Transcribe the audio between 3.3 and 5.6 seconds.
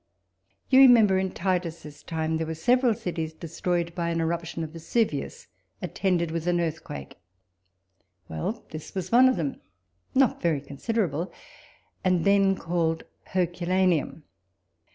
destroyed by an eruption of Vesu vius,